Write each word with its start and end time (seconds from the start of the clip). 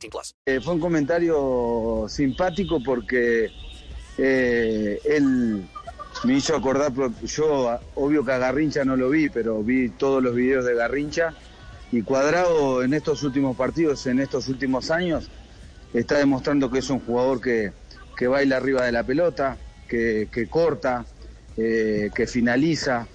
18 0.00 0.10
plus. 0.10 0.34
Eh, 0.46 0.60
fue 0.60 0.74
un 0.74 0.80
comentario 0.80 2.06
simpático 2.08 2.82
porque 2.82 3.50
eh, 4.18 5.00
él 5.04 5.68
me 6.24 6.34
hizo 6.34 6.56
acordar, 6.56 6.92
yo 7.24 7.78
obvio 7.94 8.24
que 8.24 8.32
a 8.32 8.38
Garrincha 8.38 8.84
no 8.84 8.96
lo 8.96 9.10
vi, 9.10 9.28
pero 9.28 9.62
vi 9.62 9.90
todos 9.90 10.22
los 10.22 10.34
videos 10.34 10.64
de 10.64 10.74
Garrincha 10.74 11.34
y 11.92 12.02
Cuadrado 12.02 12.82
en 12.82 12.94
estos 12.94 13.22
últimos 13.22 13.56
partidos, 13.56 14.06
en 14.06 14.20
estos 14.20 14.48
últimos 14.48 14.90
años, 14.90 15.30
está 15.92 16.18
demostrando 16.18 16.70
que 16.70 16.78
es 16.78 16.90
un 16.90 17.00
jugador 17.00 17.40
que, 17.40 17.72
que 18.16 18.28
baila 18.28 18.56
arriba 18.56 18.84
de 18.84 18.92
la 18.92 19.04
pelota, 19.04 19.56
que, 19.88 20.28
corta, 20.48 21.04
eh, 21.56 22.10
que 22.14 22.26
finaliza, 22.28 23.08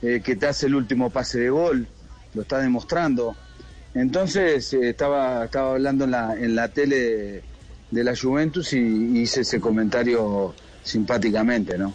que 0.00 0.36
te 0.36 0.46
hace 0.46 0.66
el 0.66 0.74
último 0.74 1.10
pase 1.10 1.38
de 1.38 1.50
gol, 1.50 1.86
lo 2.34 2.42
está 2.42 2.58
demostrando. 2.58 3.36
Entonces 3.96 4.74
eh, 4.74 4.90
estaba, 4.90 5.46
estaba 5.46 5.72
hablando 5.72 6.04
en 6.04 6.10
la, 6.10 6.36
en 6.38 6.54
la 6.54 6.68
tele 6.68 7.42
de, 7.90 8.04
la 8.04 8.14
Juventus 8.14 8.74
y 8.74 9.20
hice 9.20 9.40
ese 9.40 9.58
comentario 9.58 10.54
simpáticamente, 10.82 11.78
¿no? 11.78 11.94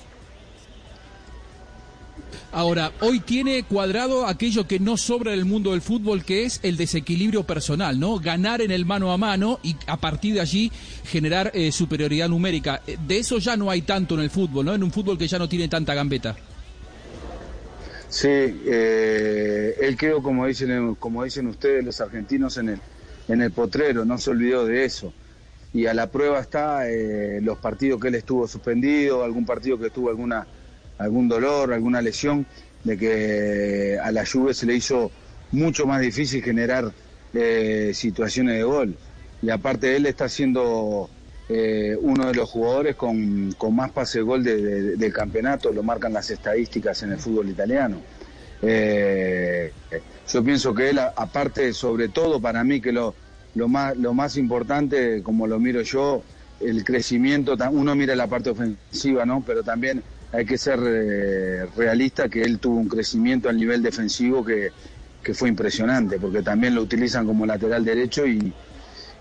Ahora, 2.54 2.92
hoy 3.00 3.20
tiene 3.20 3.64
cuadrado 3.64 4.28
aquello 4.28 4.68
que 4.68 4.80
no 4.80 4.98
sobra 4.98 5.32
en 5.32 5.40
el 5.40 5.46
mundo 5.46 5.72
del 5.72 5.82
fútbol, 5.82 6.26
que 6.26 6.44
es 6.44 6.60
el 6.64 6.76
desequilibrio 6.76 7.44
personal, 7.44 7.98
¿no? 7.98 8.20
Ganar 8.20 8.62
en 8.62 8.72
el 8.72 8.84
mano 8.84 9.14
a 9.14 9.18
mano 9.18 9.60
y 9.64 9.76
a 9.86 9.98
partir 9.98 10.34
de 10.34 10.42
allí 10.42 10.72
generar 11.06 11.52
eh, 11.54 11.72
superioridad 11.72 12.28
numérica. 12.28 12.82
De 13.08 13.20
eso 13.20 13.38
ya 13.38 13.56
no 13.56 13.70
hay 13.70 13.84
tanto 13.84 14.16
en 14.16 14.22
el 14.22 14.32
fútbol, 14.32 14.66
¿no? 14.66 14.74
En 14.74 14.84
un 14.84 14.92
fútbol 14.92 15.18
que 15.20 15.28
ya 15.28 15.38
no 15.38 15.48
tiene 15.48 15.68
tanta 15.68 15.94
gambeta. 15.94 16.36
Sí, 18.12 18.28
eh, 18.28 19.76
él 19.80 19.98
quedó, 19.98 20.22
como 20.22 20.46
dicen, 20.46 20.96
como 20.96 21.24
dicen 21.24 21.48
ustedes, 21.48 21.84
los 21.84 22.00
argentinos, 22.02 22.58
en 22.58 22.70
el, 22.70 22.82
en 23.30 23.42
el 23.42 23.52
potrero, 23.52 24.04
no 24.04 24.18
se 24.18 24.32
olvidó 24.32 24.66
de 24.66 24.84
eso. 24.84 25.14
Y 25.74 25.86
a 25.86 25.94
la 25.94 26.12
prueba 26.12 26.42
está 26.42 26.82
los 27.42 27.58
partidos 27.60 28.02
que 28.02 28.10
él 28.10 28.16
estuvo 28.16 28.48
suspendido, 28.48 29.24
algún 29.24 29.46
partido 29.46 29.80
que 29.80 29.90
tuvo 29.90 30.10
alguna 30.10 30.46
algún 30.98 31.28
dolor, 31.28 31.74
alguna 31.74 32.02
lesión, 32.02 32.46
de 32.84 32.98
que 32.98 34.00
a 34.02 34.12
la 34.12 34.26
Juve 34.26 34.54
se 34.54 34.66
le 34.66 34.76
hizo 34.76 35.12
mucho 35.52 35.86
más 35.86 36.02
difícil 36.02 36.44
generar 36.44 36.94
eh, 37.34 37.92
situaciones 37.94 38.58
de 38.58 38.64
gol. 38.64 38.98
Y 39.42 39.50
aparte 39.50 39.96
él 39.96 40.06
está 40.06 40.30
siendo 40.30 41.10
eh, 41.54 41.98
uno 42.00 42.28
de 42.28 42.34
los 42.34 42.50
jugadores 42.50 42.96
con, 42.96 43.54
más 43.72 43.92
pase 43.92 44.20
de 44.20 44.24
gol 44.24 44.42
del 44.42 45.14
campeonato, 45.14 45.74
lo 45.74 45.84
marcan 45.84 46.14
las 46.14 46.30
estadísticas 46.30 47.04
en 47.04 47.12
el 47.12 47.20
fútbol 47.20 47.50
italiano. 47.50 47.98
Eh, 48.62 49.74
yo 50.32 50.44
pienso 50.46 50.74
que 50.74 50.92
él, 50.92 51.00
aparte, 51.00 51.74
sobre 51.74 52.08
todo 52.08 52.40
para 52.40 52.64
mí, 52.64 52.80
que 52.80 52.94
lo, 52.94 53.16
lo, 53.56 53.68
más, 53.68 53.98
lo 53.98 54.14
más 54.14 54.38
importante, 54.38 55.22
como 55.24 55.46
lo 55.46 55.60
miro 55.60 55.82
yo, 55.82 56.24
el 56.62 56.86
crecimiento, 56.86 57.58
uno 57.72 57.96
mira 57.96 58.16
la 58.16 58.28
parte 58.28 58.52
ofensiva, 58.52 59.26
¿no? 59.26 59.44
Pero 59.46 59.62
también 59.62 60.04
hay 60.32 60.46
que 60.46 60.58
ser 60.58 60.80
eh, 60.86 61.66
realista 61.76 62.30
que 62.30 62.44
él 62.44 62.60
tuvo 62.60 62.78
un 62.78 62.88
crecimiento 62.88 63.50
al 63.50 63.58
nivel 63.58 63.84
defensivo 63.84 64.46
que, 64.46 64.70
que, 65.22 65.34
fue 65.34 65.50
impresionante, 65.50 66.18
porque 66.18 66.44
también 66.44 66.76
lo 66.76 66.82
utilizan 66.82 67.26
como 67.26 67.46
lateral 67.46 67.84
derecho 67.84 68.26
y, 68.26 68.54